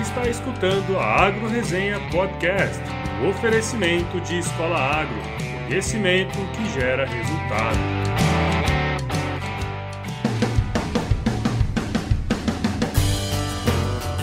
[0.00, 2.80] está escutando a Agro Resenha Podcast,
[3.20, 5.18] o oferecimento de Escola Agro,
[5.66, 7.78] conhecimento que gera resultado.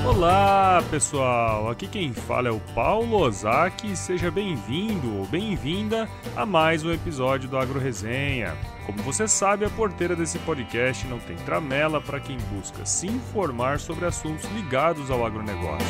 [0.07, 6.85] Olá pessoal, aqui quem fala é o Paulo Ozaki, seja bem-vindo ou bem-vinda a mais
[6.85, 8.55] um episódio do Agro Resenha.
[8.85, 13.79] Como você sabe, a porteira desse podcast não tem tramela para quem busca se informar
[13.79, 15.87] sobre assuntos ligados ao agronegócio.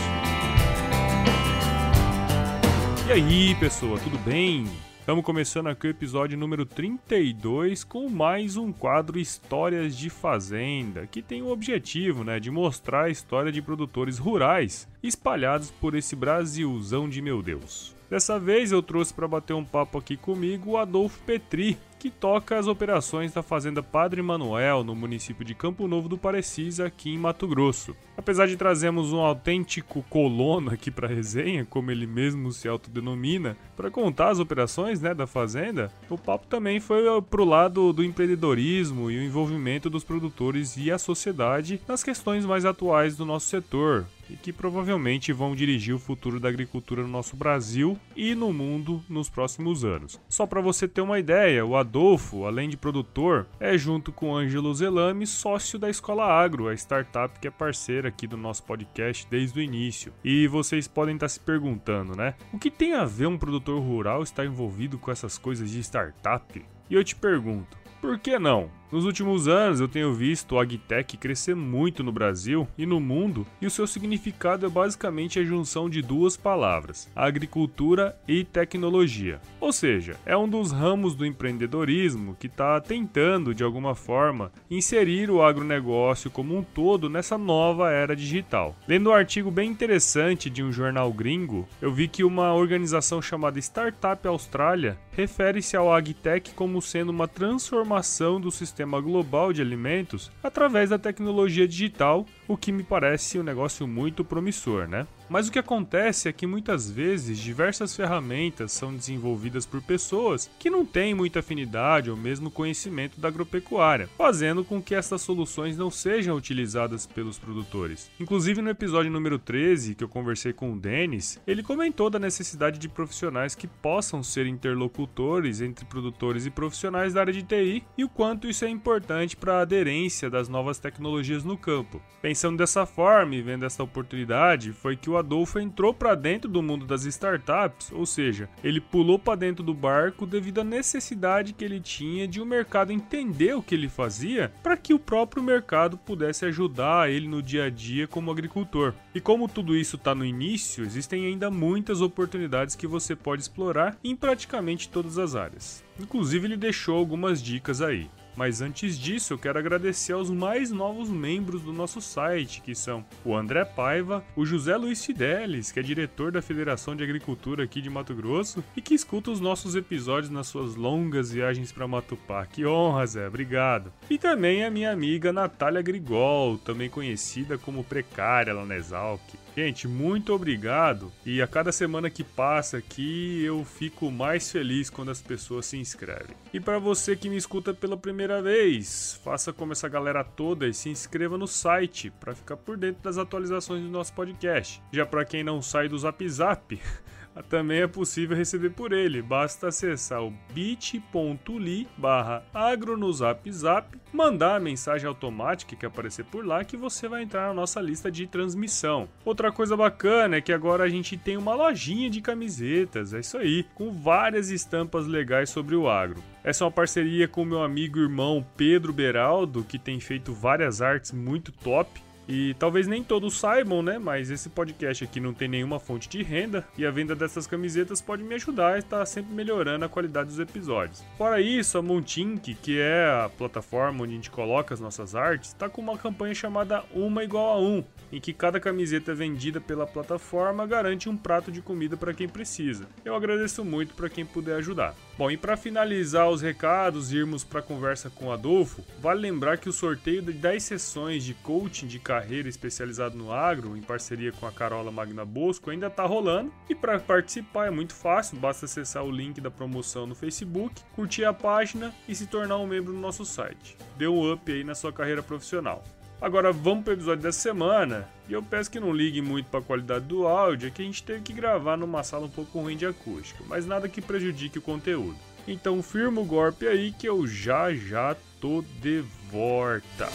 [3.06, 4.66] E aí, pessoa, tudo bem?
[4.98, 11.22] Estamos começando aqui o episódio número 32 com mais um quadro Histórias de Fazenda, que
[11.22, 17.10] tem o objetivo né, de mostrar a história de produtores rurais espalhados por esse Brasilzão
[17.10, 17.94] de meu Deus.
[18.10, 22.60] Dessa vez eu trouxe para bater um papo aqui comigo o Adolfo Petri, que toca
[22.60, 27.18] as operações da Fazenda Padre Manuel, no município de Campo Novo do Parecis, aqui em
[27.18, 27.96] Mato Grosso.
[28.16, 33.90] Apesar de trazermos um autêntico colono aqui para resenha, como ele mesmo se autodenomina, para
[33.90, 39.18] contar as operações né, da fazenda, o papo também foi pro lado do empreendedorismo e
[39.18, 44.36] o envolvimento dos produtores e a sociedade nas questões mais atuais do nosso setor, e
[44.36, 49.30] que provavelmente vão dirigir o futuro da agricultura no nosso Brasil e no mundo nos
[49.30, 50.20] próximos anos.
[50.30, 54.74] Só para você ter uma ideia, o Adolfo, além de produtor, é junto com Ângelo
[54.74, 59.60] Zelame sócio da Escola Agro, a startup que é parceira aqui do nosso podcast desde
[59.60, 60.14] o início.
[60.24, 62.36] E vocês podem estar se perguntando, né?
[62.52, 66.66] O que tem a ver um produtor rural estar envolvido com essas coisas de startup?
[66.90, 68.70] E eu te pergunto, por que não?
[68.92, 73.46] Nos últimos anos eu tenho visto o agtech crescer muito no Brasil e no mundo,
[73.60, 79.42] e o seu significado é basicamente a junção de duas palavras: agricultura e tecnologia.
[79.60, 85.32] Ou seja, é um dos ramos do empreendedorismo que está tentando, de alguma forma, inserir
[85.32, 88.76] o agronegócio como um todo nessa nova era digital.
[88.88, 93.58] Lendo um artigo bem interessante de um jornal gringo, eu vi que uma organização chamada
[93.58, 100.30] Startup Austrália refere-se ao agtech como sendo uma transformação do sistema sistema global de alimentos
[100.44, 105.08] através da tecnologia digital, o que me parece um negócio muito promissor, né?
[105.30, 110.70] Mas o que acontece é que muitas vezes diversas ferramentas são desenvolvidas por pessoas que
[110.70, 115.90] não têm muita afinidade ou mesmo conhecimento da agropecuária, fazendo com que essas soluções não
[115.90, 118.10] sejam utilizadas pelos produtores.
[118.20, 122.78] Inclusive no episódio número 13, que eu conversei com o Denis, ele comentou da necessidade
[122.78, 128.04] de profissionais que possam ser interlocutores entre produtores e profissionais da área de TI e
[128.04, 132.02] o quanto isso é importante para a aderência das novas tecnologias no campo.
[132.22, 136.62] Pensando dessa forma e vendo essa oportunidade, foi que o Adolfo entrou para dentro do
[136.62, 141.64] mundo das startups, ou seja, ele pulou para dentro do barco devido à necessidade que
[141.64, 145.98] ele tinha de o mercado entender o que ele fazia para que o próprio mercado
[145.98, 148.94] pudesse ajudar ele no dia a dia como agricultor.
[149.14, 153.98] E como tudo isso está no início, existem ainda muitas oportunidades que você pode explorar
[154.04, 155.84] em praticamente todas as áreas.
[156.00, 158.10] Inclusive, ele deixou algumas dicas aí.
[158.36, 163.06] Mas antes disso, eu quero agradecer aos mais novos membros do nosso site, que são
[163.24, 167.82] o André Paiva, o José Luiz Fidelis, que é diretor da Federação de Agricultura aqui
[167.82, 172.46] de Mato Grosso e que escuta os nossos episódios nas suas longas viagens para Matupá.
[172.46, 173.92] Que honra, Zé, obrigado.
[174.10, 179.22] E também a minha amiga Natália Grigol, também conhecida como Precária lá na Exalc.
[179.56, 181.14] Gente, muito obrigado.
[181.26, 185.78] E a cada semana que passa aqui, eu fico mais feliz quando as pessoas se
[185.78, 186.36] inscrevem.
[186.54, 190.74] E para você que me escuta pela primeira vez, faça como essa galera toda e
[190.74, 194.82] se inscreva no site para ficar por dentro das atualizações do nosso podcast.
[194.92, 196.78] Já para quem não sai do Zap Zap,
[197.44, 199.22] também é possível receber por ele.
[199.22, 206.78] Basta acessar o bit.ly barra agronozapzap, mandar a mensagem automática que aparecer por lá que
[206.78, 209.10] você vai entrar na nossa lista de transmissão.
[209.24, 213.38] Outra coisa bacana é que agora a gente tem uma lojinha de camisetas, é isso
[213.38, 216.24] aí, com várias estampas legais sobre o agro.
[216.44, 220.82] Essa é uma parceria com meu amigo e irmão Pedro Beraldo, que tem feito várias
[220.82, 223.98] artes muito top e talvez nem todos saibam, né?
[223.98, 228.02] Mas esse podcast aqui não tem nenhuma fonte de renda e a venda dessas camisetas
[228.02, 231.04] pode me ajudar a estar sempre melhorando a qualidade dos episódios.
[231.18, 235.50] Fora isso, a Montink, que é a plataforma onde a gente coloca as nossas artes,
[235.50, 239.86] está com uma campanha chamada Uma Igual a Um, em que cada camiseta vendida pela
[239.86, 242.88] plataforma garante um prato de comida para quem precisa.
[243.04, 244.96] Eu agradeço muito para quem puder ajudar.
[245.18, 249.22] Bom, e para finalizar os recados e irmos para a conversa com o Adolfo, vale
[249.22, 253.82] lembrar que o sorteio de 10 sessões de coaching de carreira especializado no agro, em
[253.82, 256.54] parceria com a Carola Magna Bosco, ainda está rolando.
[256.70, 261.24] E para participar é muito fácil, basta acessar o link da promoção no Facebook, curtir
[261.24, 263.78] a página e se tornar um membro do nosso site.
[263.98, 265.82] Dê um up aí na sua carreira profissional.
[266.26, 268.10] Agora vamos para o episódio dessa semana.
[268.28, 270.86] E eu peço que não liguem muito para a qualidade do áudio, é que a
[270.86, 274.58] gente teve que gravar numa sala um pouco ruim de acústica, mas nada que prejudique
[274.58, 275.16] o conteúdo.
[275.48, 280.10] Então firma o golpe aí que eu já já tô de volta.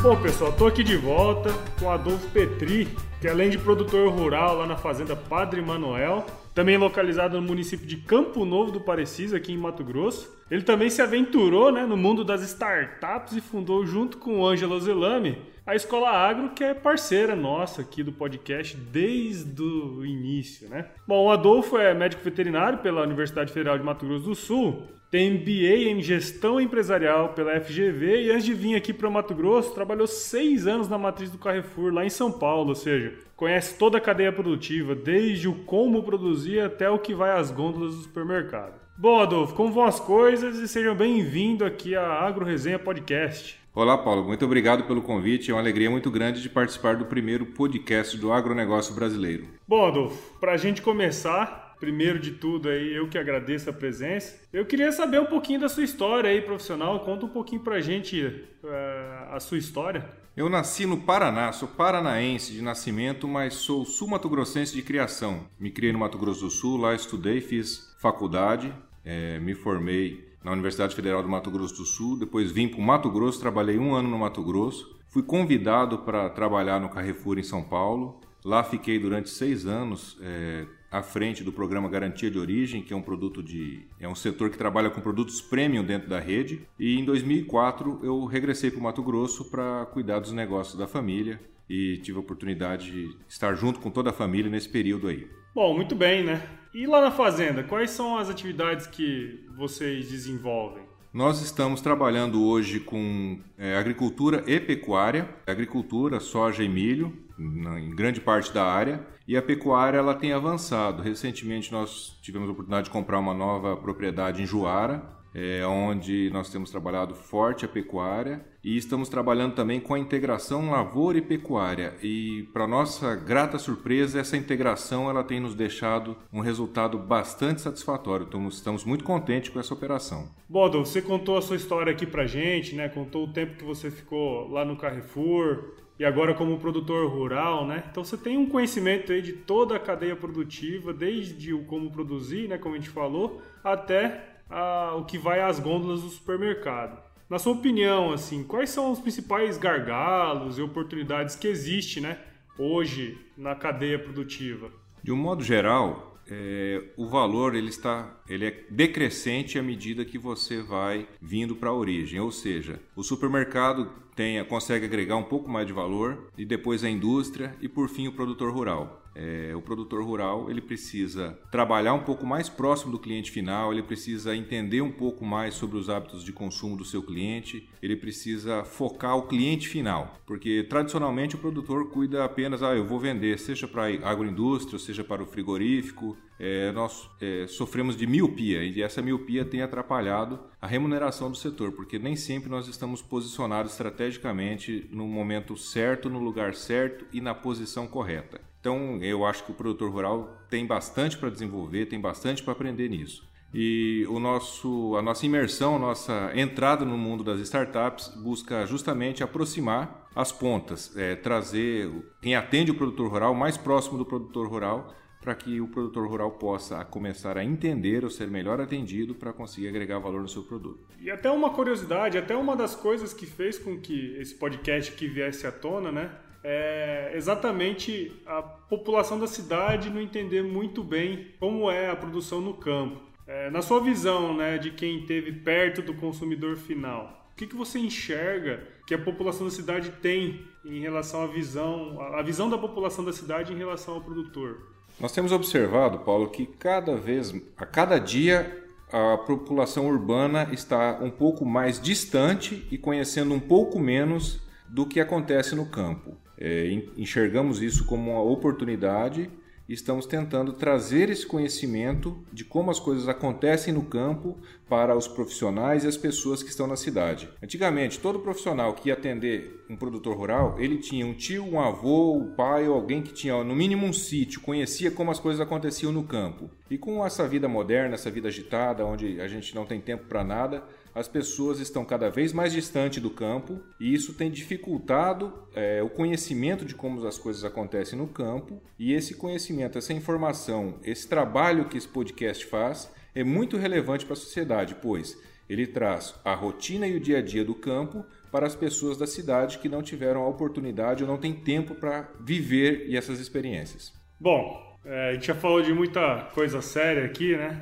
[0.00, 2.88] Bom, pessoal, tô aqui de volta com o Adolfo Petri,
[3.20, 6.24] que além de produtor rural lá na fazenda Padre Manuel,
[6.54, 10.36] também localizado no município de Campo Novo do Parecis, aqui em Mato Grosso.
[10.50, 14.80] Ele também se aventurou né, no mundo das startups e fundou, junto com o Ângelo
[14.80, 20.68] Zelame, a Escola Agro, que é parceira nossa aqui do podcast desde o início.
[20.68, 20.86] Né?
[21.06, 25.30] Bom, o Adolfo é médico veterinário pela Universidade Federal de Mato Grosso do Sul tem
[25.30, 30.06] MBA em Gestão Empresarial pela FGV e antes de vir aqui para Mato Grosso, trabalhou
[30.06, 34.00] seis anos na matriz do Carrefour, lá em São Paulo, ou seja, conhece toda a
[34.00, 38.74] cadeia produtiva, desde o como produzir até o que vai às gôndolas do supermercado.
[38.96, 43.58] Bom, Adolfo, como vão as coisas e sejam bem-vindos aqui à Agro Resenha Podcast.
[43.72, 44.24] Olá, Paulo.
[44.24, 45.52] Muito obrigado pelo convite.
[45.52, 49.46] É uma alegria muito grande de participar do primeiro podcast do agronegócio brasileiro.
[49.68, 54.38] Bom, Adolfo, para a gente começar, primeiro de tudo aí, eu que agradeço a presença.
[54.52, 57.00] Eu queria saber um pouquinho da sua história aí profissional.
[57.00, 60.08] Conta um pouquinho pra gente uh, a sua história.
[60.36, 65.46] Eu nasci no Paraná, sou paranaense de nascimento, mas sou sul-mato-grossense de criação.
[65.58, 68.72] Me criei no Mato Grosso do Sul, lá estudei, fiz faculdade,
[69.04, 72.82] é, me formei na Universidade Federal do Mato Grosso do Sul, depois vim para o
[72.82, 77.42] Mato Grosso, trabalhei um ano no Mato Grosso, fui convidado para trabalhar no Carrefour em
[77.42, 82.82] São Paulo, Lá fiquei durante seis anos é, à frente do programa Garantia de Origem,
[82.82, 86.18] que é um produto de é um setor que trabalha com produtos premium dentro da
[86.18, 86.66] rede.
[86.78, 91.40] E em 2004 eu regressei para o Mato Grosso para cuidar dos negócios da família
[91.68, 95.28] e tive a oportunidade de estar junto com toda a família nesse período aí.
[95.54, 96.42] Bom, muito bem, né?
[96.74, 100.82] E lá na fazenda, quais são as atividades que vocês desenvolvem?
[101.12, 107.90] Nós estamos trabalhando hoje com é, agricultura e pecuária, agricultura, soja e milho, na, em
[107.90, 111.02] grande parte da área, e a pecuária ela tem avançado.
[111.02, 116.50] Recentemente nós tivemos a oportunidade de comprar uma nova propriedade em Juara, é, onde nós
[116.50, 121.94] temos trabalhado forte a pecuária e estamos trabalhando também com a integração lavoura e pecuária.
[122.02, 128.26] E para nossa grata surpresa, essa integração ela tem nos deixado um resultado bastante satisfatório.
[128.26, 130.28] Então, estamos muito contentes com essa operação.
[130.48, 132.88] Bodo, você contou a sua história aqui para gente, né?
[132.88, 137.84] Contou o tempo que você ficou lá no Carrefour, e agora como produtor rural, né?
[137.90, 142.48] Então você tem um conhecimento aí de toda a cadeia produtiva, desde o como produzir,
[142.48, 147.02] né, como a gente falou, até a, o que vai às gôndolas do supermercado.
[147.28, 152.18] Na sua opinião, assim, quais são os principais gargalos e oportunidades que existe, né,
[152.56, 154.70] hoje na cadeia produtiva?
[155.02, 160.18] De um modo geral, é, o valor ele está ele é decrescente à medida que
[160.18, 165.48] você vai vindo para a origem, ou seja, o supermercado tem, consegue agregar um pouco
[165.48, 168.97] mais de valor e depois a indústria e por fim o produtor rural.
[169.20, 173.82] É, o produtor rural ele precisa trabalhar um pouco mais próximo do cliente final, ele
[173.82, 178.62] precisa entender um pouco mais sobre os hábitos de consumo do seu cliente, ele precisa
[178.62, 183.66] focar o cliente final, porque tradicionalmente o produtor cuida apenas, ah, eu vou vender, seja
[183.66, 189.02] para a agroindústria, seja para o frigorífico, é, nós é, sofremos de miopia e essa
[189.02, 195.08] miopia tem atrapalhado a remuneração do setor, porque nem sempre nós estamos posicionados estrategicamente no
[195.08, 198.47] momento certo, no lugar certo e na posição correta.
[198.60, 202.88] Então, eu acho que o produtor rural tem bastante para desenvolver, tem bastante para aprender
[202.88, 203.28] nisso.
[203.52, 209.22] E o nosso, a nossa imersão, a nossa entrada no mundo das startups busca justamente
[209.22, 214.94] aproximar as pontas, é, trazer quem atende o produtor rural mais próximo do produtor rural
[215.20, 219.68] para que o produtor rural possa começar a entender ou ser melhor atendido para conseguir
[219.68, 220.86] agregar valor no seu produto.
[221.00, 225.08] E até uma curiosidade, até uma das coisas que fez com que esse podcast que
[225.08, 226.10] viesse à tona, né,
[226.50, 232.54] é exatamente a população da cidade não entender muito bem como é a produção no
[232.54, 233.02] campo.
[233.26, 237.54] É, na sua visão, né, de quem esteve perto do consumidor final, o que, que
[237.54, 242.56] você enxerga que a população da cidade tem em relação à visão, a visão da
[242.56, 244.72] população da cidade em relação ao produtor?
[244.98, 251.10] Nós temos observado, Paulo, que cada vez, a cada dia, a população urbana está um
[251.10, 256.16] pouco mais distante e conhecendo um pouco menos do que acontece no campo.
[256.38, 259.30] É, enxergamos isso como uma oportunidade
[259.68, 265.84] estamos tentando trazer esse conhecimento de como as coisas acontecem no campo para os profissionais
[265.84, 267.28] e as pessoas que estão na cidade.
[267.42, 272.14] Antigamente, todo profissional que ia atender um produtor rural, ele tinha um tio, um avô,
[272.14, 275.92] um pai ou alguém que tinha no mínimo um sítio, conhecia como as coisas aconteciam
[275.92, 276.50] no campo.
[276.70, 280.24] E com essa vida moderna, essa vida agitada, onde a gente não tem tempo para
[280.24, 280.64] nada,
[280.94, 285.88] as pessoas estão cada vez mais distantes do campo e isso tem dificultado é, o
[285.88, 288.60] conhecimento de como as coisas acontecem no campo.
[288.78, 294.14] E esse conhecimento, essa informação, esse trabalho que esse podcast faz é muito relevante para
[294.14, 295.16] a sociedade, pois
[295.48, 299.06] ele traz a rotina e o dia a dia do campo para as pessoas da
[299.06, 303.92] cidade que não tiveram a oportunidade ou não têm tempo para viver essas experiências.
[304.20, 307.60] Bom, é, a gente já falou de muita coisa séria aqui, né?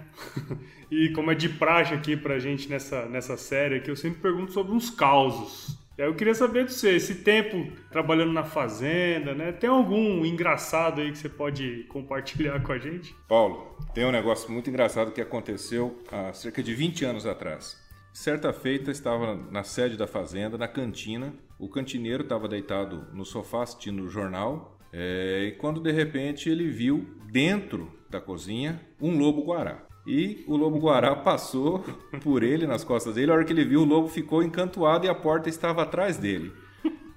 [0.89, 4.53] E como é de praxe aqui pra gente nessa, nessa série aqui, eu sempre pergunto
[4.53, 5.77] sobre uns causos.
[5.99, 9.51] Eu queria saber de você, esse tempo trabalhando na fazenda, né?
[9.51, 13.17] Tem algum engraçado aí que você pode compartilhar com a gente?
[13.27, 17.77] Paulo, tem um negócio muito engraçado que aconteceu há cerca de 20 anos atrás.
[18.13, 21.35] Certa feita, estava na sede da fazenda, na cantina.
[21.59, 24.76] O cantineiro estava deitado no sofá assistindo o jornal.
[24.99, 29.85] É, e quando de repente ele viu dentro da cozinha um lobo-guará.
[30.07, 31.85] E o lobo guará passou
[32.25, 33.31] por ele nas costas dele.
[33.31, 36.51] A hora que ele viu, o lobo ficou encantuado e a porta estava atrás dele.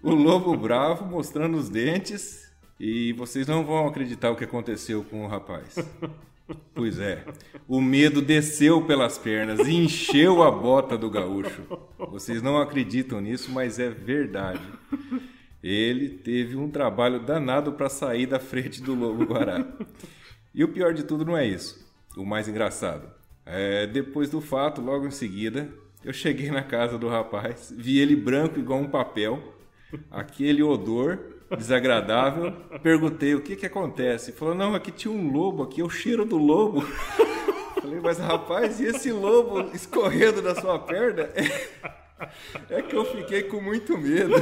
[0.04, 2.52] O lobo bravo mostrando os dentes.
[2.78, 5.76] E vocês não vão acreditar o que aconteceu com o rapaz.
[6.74, 7.24] Pois é,
[7.68, 11.62] o medo desceu pelas pernas e encheu a bota do gaúcho.
[12.10, 14.62] Vocês não acreditam nisso, mas é verdade.
[15.62, 19.66] Ele teve um trabalho danado para sair da frente do lobo guará.
[20.52, 21.88] E o pior de tudo não é isso
[22.18, 23.10] o mais engraçado.
[23.46, 25.70] É, depois do fato, logo em seguida,
[26.04, 29.42] eu cheguei na casa do rapaz, vi ele branco igual um papel,
[30.12, 31.20] aquele odor
[31.58, 32.52] desagradável.
[32.84, 34.32] Perguntei o que que acontece.
[34.32, 36.82] Ele falou: Não, aqui tinha um lobo, aqui é o cheiro do lobo.
[37.82, 41.30] Falei, mas rapaz, e esse lobo escorrendo da sua perna?
[42.70, 44.36] É que eu fiquei com muito medo.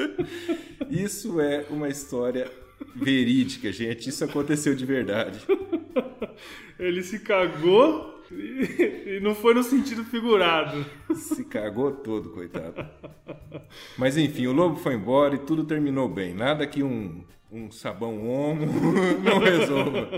[0.90, 2.50] Isso é uma história
[2.94, 4.08] verídica, gente.
[4.08, 5.40] Isso aconteceu de verdade.
[6.78, 10.84] Ele se cagou e, não foi no sentido figurado.
[11.14, 12.86] Se cagou todo, coitado.
[13.96, 16.34] Mas enfim, o lobo foi embora e tudo terminou bem.
[16.34, 18.66] Nada que um, um sabão homo
[19.22, 20.08] não resolva.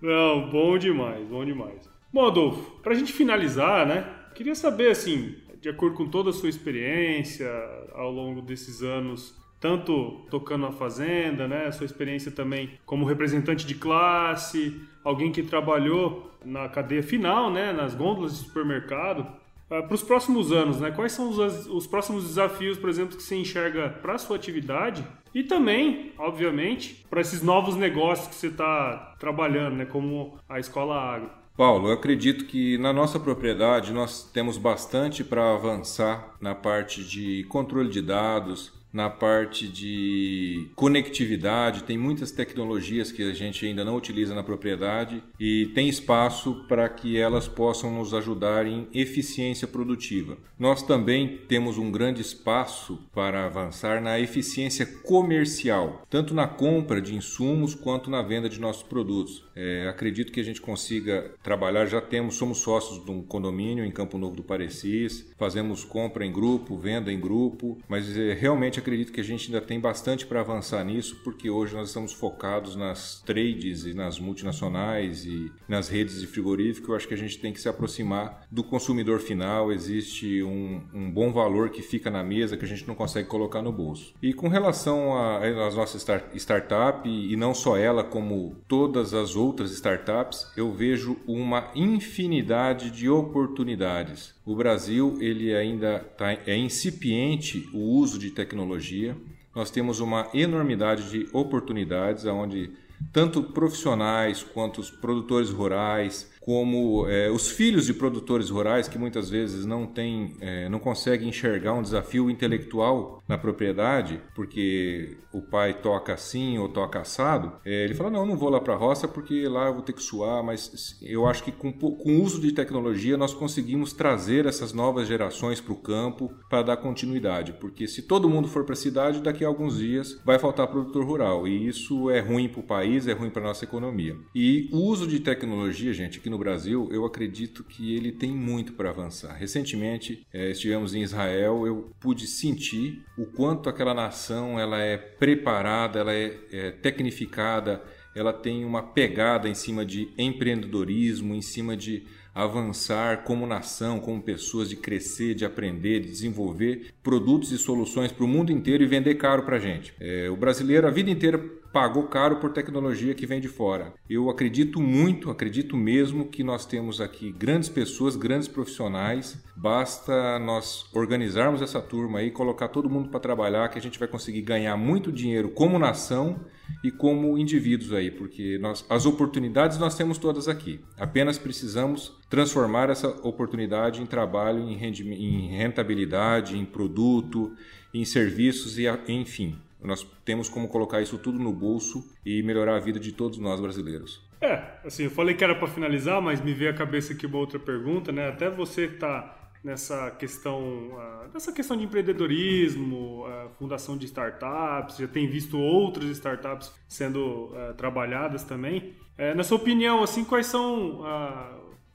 [0.00, 1.88] Não, bom demais, bom demais.
[2.12, 4.04] Bom, Adolfo, pra gente finalizar, né?
[4.34, 7.48] Queria saber, assim, de acordo com toda a sua experiência
[7.94, 13.74] ao longo desses anos tanto tocando a fazenda, né, sua experiência também como representante de
[13.74, 19.20] classe, alguém que trabalhou na cadeia final, né, nas gôndolas de supermercado.
[19.66, 23.22] Uh, para os próximos anos, né, quais são os, os próximos desafios, por exemplo, que
[23.22, 28.48] você enxerga para a sua atividade e também, obviamente, para esses novos negócios que você
[28.48, 31.39] está trabalhando, né, como a Escola Agro?
[31.56, 37.44] Paulo, eu acredito que na nossa propriedade nós temos bastante para avançar na parte de
[37.44, 43.96] controle de dados, na parte de conectividade, tem muitas tecnologias que a gente ainda não
[43.96, 50.36] utiliza na propriedade e tem espaço para que elas possam nos ajudar em eficiência produtiva.
[50.58, 57.14] Nós também temos um grande espaço para avançar na eficiência comercial, tanto na compra de
[57.14, 59.44] insumos quanto na venda de nossos produtos.
[59.56, 63.90] É, acredito que a gente consiga trabalhar, já temos, somos sócios de um condomínio em
[63.90, 69.12] Campo Novo do Parecis, fazemos compra em grupo, venda em grupo, mas é, realmente acredito
[69.12, 73.22] que a gente ainda tem bastante para avançar nisso, porque hoje nós estamos focados nas
[73.24, 76.90] trades e nas multinacionais e nas redes de frigorífico.
[76.90, 79.70] Eu acho que a gente tem que se aproximar do consumidor final.
[79.70, 83.62] Existe um, um bom valor que fica na mesa que a gente não consegue colocar
[83.62, 84.14] no bolso.
[84.22, 86.00] E com relação às nossas
[86.34, 93.08] start, e não só ela, como todas as outras startups, eu vejo uma infinidade de
[93.08, 94.34] oportunidades.
[94.50, 99.16] O Brasil ele ainda tá, é incipiente o uso de tecnologia.
[99.54, 102.72] Nós temos uma enormidade de oportunidades onde
[103.12, 109.30] tanto profissionais quanto os produtores rurais, como é, os filhos de produtores rurais que muitas
[109.30, 115.74] vezes não têm, é, não conseguem enxergar um desafio intelectual na propriedade, porque o pai
[115.74, 119.06] toca assim ou toca assado, é, ele fala, não, não vou lá para a roça
[119.06, 122.40] porque lá eu vou ter que suar, mas eu acho que com, com o uso
[122.40, 127.86] de tecnologia nós conseguimos trazer essas novas gerações para o campo para dar continuidade, porque
[127.86, 131.46] se todo mundo for para a cidade, daqui a alguns dias vai faltar produtor rural,
[131.46, 134.16] e isso é ruim para o país, é ruim para nossa economia.
[134.34, 138.72] E o uso de tecnologia, gente, aqui no Brasil, eu acredito que ele tem muito
[138.72, 139.34] para avançar.
[139.34, 146.00] Recentemente é, estivemos em Israel, eu pude sentir o quanto aquela nação ela é preparada,
[146.00, 147.82] ela é, é tecnificada,
[148.14, 152.04] ela tem uma pegada em cima de empreendedorismo, em cima de
[152.34, 158.24] avançar como nação, como pessoas, de crescer, de aprender, de desenvolver produtos e soluções para
[158.24, 159.92] o mundo inteiro e vender caro para a gente.
[160.00, 161.38] É, o brasileiro a vida inteira
[161.72, 163.92] pagou caro por tecnologia que vem de fora.
[164.08, 169.42] Eu acredito muito, acredito mesmo que nós temos aqui grandes pessoas, grandes profissionais.
[169.56, 174.08] Basta nós organizarmos essa turma aí, colocar todo mundo para trabalhar, que a gente vai
[174.08, 176.40] conseguir ganhar muito dinheiro como nação
[176.82, 180.80] e como indivíduos aí, porque nós, as oportunidades nós temos todas aqui.
[180.96, 187.52] Apenas precisamos transformar essa oportunidade em trabalho, em, em rentabilidade, em produto,
[187.92, 189.58] em serviços e enfim.
[189.82, 193.60] Nós temos como colocar isso tudo no bolso e melhorar a vida de todos nós
[193.60, 194.22] brasileiros.
[194.40, 197.38] É, assim, eu falei que era para finalizar, mas me veio à cabeça aqui uma
[197.38, 198.28] outra pergunta, né?
[198.28, 205.06] Até você está nessa questão, uh, nessa questão de empreendedorismo, uh, fundação de startups, já
[205.06, 208.94] tem visto outras startups sendo uh, trabalhadas também.
[209.18, 211.02] É, na sua opinião, assim, quais são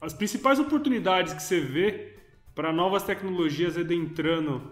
[0.00, 2.14] as principais oportunidades que você vê
[2.54, 4.62] para novas tecnologias adentrando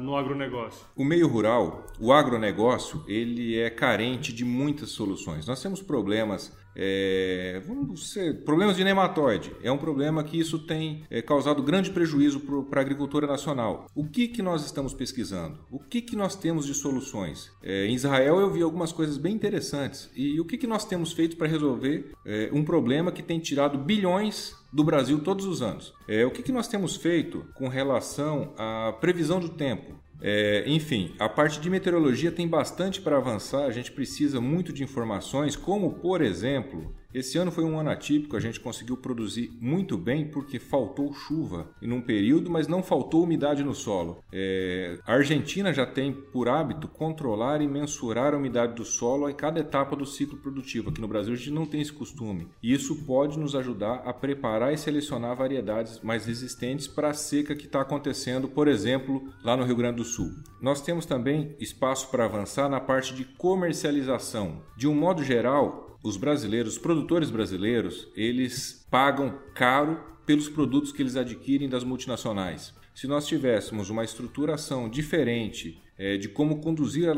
[0.00, 0.86] no agronegócio?
[0.96, 5.46] O meio rural, o agronegócio, ele é carente de muitas soluções.
[5.46, 7.62] Nós temos problemas é,
[7.96, 9.54] ser, problemas de nematóide.
[9.62, 13.86] É um problema que isso tem é, causado grande prejuízo para a agricultura nacional.
[13.94, 15.58] O que, que nós estamos pesquisando?
[15.70, 17.50] O que, que nós temos de soluções?
[17.62, 20.10] É, em Israel eu vi algumas coisas bem interessantes.
[20.14, 23.78] E o que, que nós temos feito para resolver é, um problema que tem tirado
[23.78, 25.92] bilhões do Brasil todos os anos?
[26.08, 30.00] É, o que, que nós temos feito com relação à previsão do tempo?
[30.20, 34.84] É, enfim, a parte de meteorologia tem bastante para avançar, a gente precisa muito de
[34.84, 39.96] informações, como por exemplo esse ano foi um ano atípico, a gente conseguiu produzir muito
[39.98, 44.22] bem porque faltou chuva em um período, mas não faltou umidade no solo.
[44.32, 49.34] É, a Argentina já tem por hábito controlar e mensurar a umidade do solo em
[49.34, 50.90] cada etapa do ciclo produtivo.
[50.90, 52.48] Aqui no Brasil a gente não tem esse costume.
[52.62, 57.54] E isso pode nos ajudar a preparar e selecionar variedades mais resistentes para a seca
[57.54, 60.30] que está acontecendo, por exemplo, lá no Rio Grande do Sul.
[60.60, 64.62] Nós temos também espaço para avançar na parte de comercialização.
[64.76, 71.02] De um modo geral, os brasileiros, os produtores brasileiros, eles pagam caro pelos produtos que
[71.02, 72.74] eles adquirem das multinacionais.
[72.94, 77.08] Se nós tivéssemos uma estruturação diferente é, de como conduzir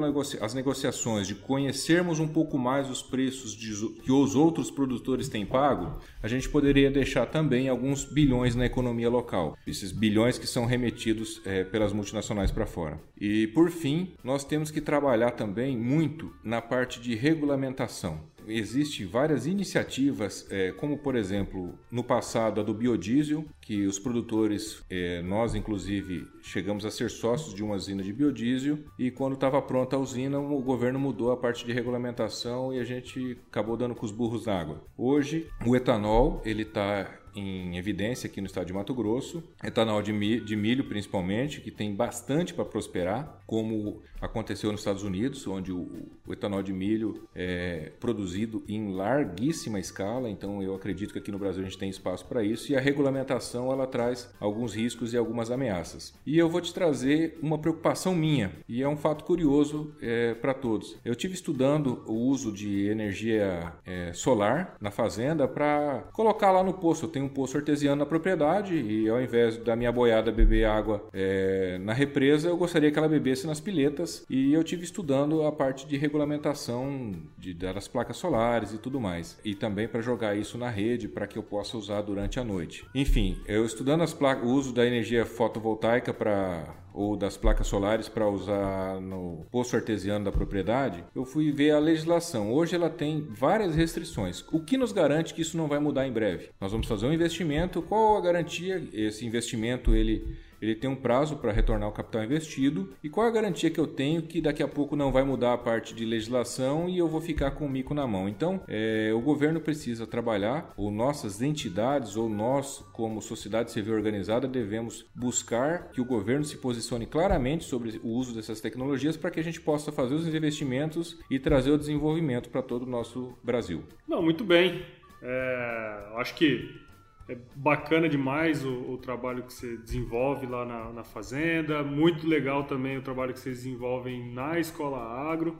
[0.40, 5.46] as negociações, de conhecermos um pouco mais os preços de, que os outros produtores têm
[5.46, 10.66] pago, a gente poderia deixar também alguns bilhões na economia local, esses bilhões que são
[10.66, 13.00] remetidos é, pelas multinacionais para fora.
[13.18, 19.46] E por fim, nós temos que trabalhar também muito na parte de regulamentação existem várias
[19.46, 25.54] iniciativas, é, como por exemplo, no passado a do biodiesel, que os produtores, é, nós
[25.54, 29.98] inclusive, chegamos a ser sócios de uma usina de biodiesel e quando estava pronta a
[29.98, 34.12] usina, o governo mudou a parte de regulamentação e a gente acabou dando com os
[34.12, 34.84] burros na água.
[34.96, 40.12] Hoje, o etanol ele está em evidência aqui no estado de Mato Grosso, etanol de
[40.12, 45.86] milho, principalmente, que tem bastante para prosperar, como aconteceu nos Estados Unidos, onde o,
[46.30, 51.62] etanol de milho é produzido em larguíssima escala, então eu acredito que aqui no Brasil
[51.62, 55.50] a gente tem espaço para isso, e a regulamentação ela traz alguns riscos e algumas
[55.50, 56.14] ameaças.
[56.26, 60.54] E eu vou te trazer uma preocupação minha, e é um fato curioso é, para
[60.54, 60.96] todos.
[61.04, 66.74] Eu tive estudando o uso de energia é, solar na fazenda para colocar lá no
[66.74, 67.04] poço.
[67.04, 71.08] Eu tenho um poço artesiano na propriedade e ao invés da minha boiada beber água
[71.12, 75.52] é, na represa, eu gostaria que ela bebesse nas piletas e eu tive estudando a
[75.52, 79.38] parte de regulamentação de, das placas solares e tudo mais.
[79.44, 82.86] E também para jogar isso na rede para que eu possa usar durante a noite.
[82.94, 88.08] Enfim, eu estudando as placas, o uso da energia fotovoltaica para ou das placas solares
[88.08, 92.52] para usar no poço artesiano da propriedade, eu fui ver a legislação.
[92.52, 94.44] Hoje ela tem várias restrições.
[94.52, 96.50] O que nos garante que isso não vai mudar em breve?
[96.60, 98.80] Nós vamos fazer um investimento, qual a garantia?
[98.92, 103.30] Esse investimento ele ele tem um prazo para retornar o capital investido e qual a
[103.30, 106.88] garantia que eu tenho que daqui a pouco não vai mudar a parte de legislação
[106.88, 108.28] e eu vou ficar com o mico na mão.
[108.28, 114.48] Então, é, o governo precisa trabalhar, ou nossas entidades, ou nós, como sociedade civil organizada,
[114.48, 119.40] devemos buscar que o governo se posicione claramente sobre o uso dessas tecnologias para que
[119.40, 123.84] a gente possa fazer os investimentos e trazer o desenvolvimento para todo o nosso Brasil.
[124.08, 124.82] Não, muito bem.
[125.22, 126.84] É, acho que
[127.28, 132.64] é bacana demais o, o, trabalho que você desenvolve lá na, na, fazenda, muito legal
[132.64, 135.58] também o trabalho que vocês desenvolvem na Escola Agro.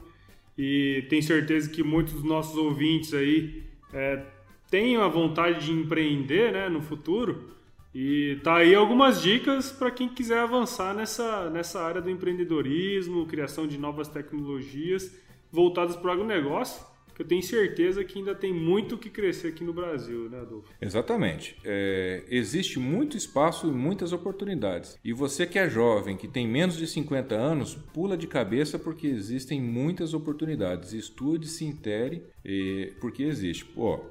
[0.57, 4.23] E tenho certeza que muitos dos nossos ouvintes aí é,
[4.69, 7.55] tem a vontade de empreender né, no futuro.
[7.93, 13.65] E tá aí algumas dicas para quem quiser avançar nessa, nessa área do empreendedorismo, criação
[13.65, 15.17] de novas tecnologias
[15.51, 19.63] voltadas para o agronegócio que eu tenho certeza que ainda tem muito que crescer aqui
[19.63, 20.69] no Brasil, né, Adolfo?
[20.81, 21.57] Exatamente.
[21.63, 24.99] É, existe muito espaço e muitas oportunidades.
[25.03, 29.07] E você que é jovem, que tem menos de 50 anos, pula de cabeça porque
[29.07, 30.91] existem muitas oportunidades.
[30.91, 32.23] Estude, se intere,
[32.99, 33.63] porque existe.
[33.65, 34.01] Pô,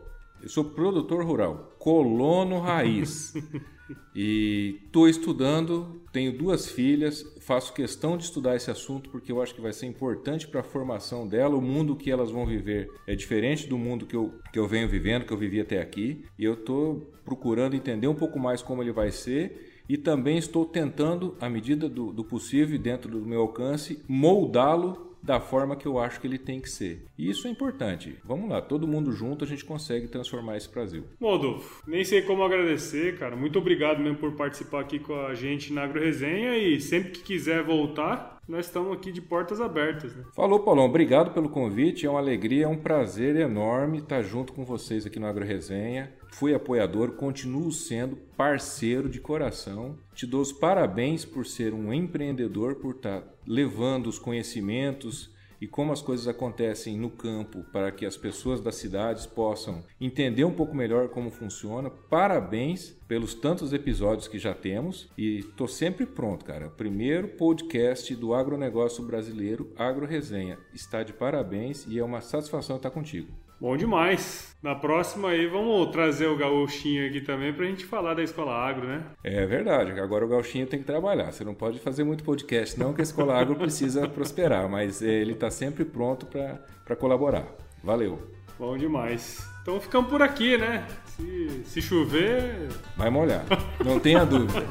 [0.43, 3.35] eu sou produtor rural, colono raiz.
[4.15, 9.55] E estou estudando, tenho duas filhas, faço questão de estudar esse assunto porque eu acho
[9.55, 11.57] que vai ser importante para a formação dela.
[11.57, 14.89] O mundo que elas vão viver é diferente do mundo que eu, que eu venho
[14.89, 16.25] vivendo, que eu vivi até aqui.
[16.39, 20.65] E eu estou procurando entender um pouco mais como ele vai ser e também estou
[20.65, 25.87] tentando, à medida do, do possível e dentro do meu alcance, moldá-lo da forma que
[25.87, 27.07] eu acho que ele tem que ser.
[27.17, 28.19] E isso é importante.
[28.23, 31.05] Vamos lá, todo mundo junto a gente consegue transformar esse Brasil.
[31.19, 33.35] Adolfo, nem sei como agradecer, cara.
[33.35, 37.23] Muito obrigado mesmo por participar aqui com a gente na Agro Resenha e sempre que
[37.23, 40.15] quiser voltar, nós estamos aqui de portas abertas.
[40.15, 40.25] Né?
[40.35, 40.85] Falou, Paulão.
[40.85, 42.05] Obrigado pelo convite.
[42.05, 46.13] É uma alegria, é um prazer enorme estar junto com vocês aqui no Agro Resenha.
[46.33, 49.97] Fui apoiador, continuo sendo parceiro de coração.
[50.15, 55.93] Te dou os parabéns por ser um empreendedor, por estar levando os conhecimentos e como
[55.93, 60.75] as coisas acontecem no campo para que as pessoas das cidades possam entender um pouco
[60.75, 61.89] melhor como funciona.
[61.89, 66.69] Parabéns pelos tantos episódios que já temos e estou sempre pronto, cara.
[66.69, 70.59] Primeiro podcast do agronegócio brasileiro, Agro Resenha.
[70.75, 73.29] Está de parabéns e é uma satisfação estar contigo.
[73.61, 74.55] Bom demais.
[74.63, 78.87] Na próxima aí vamos trazer o gauchinho aqui também pra gente falar da Escola Agro,
[78.87, 79.03] né?
[79.23, 79.93] É verdade.
[80.01, 81.31] Agora o gauchinho tem que trabalhar.
[81.33, 85.33] Você não pode fazer muito podcast, não, que a Escola Agro precisa prosperar, mas ele
[85.33, 87.47] está sempre pronto para colaborar.
[87.83, 88.31] Valeu.
[88.59, 89.47] Bom demais.
[89.63, 90.87] Então ficamos por aqui, né?
[91.07, 92.69] Se, se chover.
[92.97, 93.45] Vai molhar.
[93.85, 94.63] Não tenha dúvida.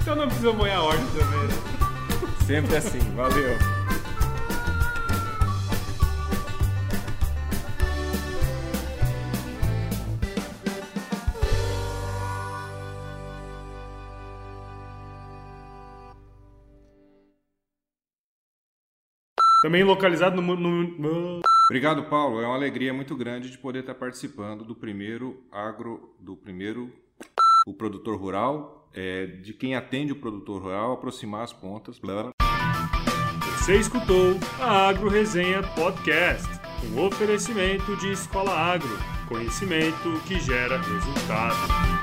[0.00, 2.36] então não precisa molhar a ordem também, né?
[2.46, 3.00] Sempre assim.
[3.14, 3.85] Valeu.
[19.66, 22.40] Também localizado no, no, Obrigado, Paulo.
[22.40, 26.92] É uma alegria muito grande de poder estar participando do primeiro agro, do primeiro
[27.66, 31.98] o produtor rural, é, de quem atende o produtor rural, aproximar as pontas.
[31.98, 32.30] Blá.
[33.58, 36.48] Você escutou a Agro Resenha Podcast,
[36.94, 38.96] um oferecimento de Escola Agro,
[39.28, 41.95] conhecimento que gera resultado.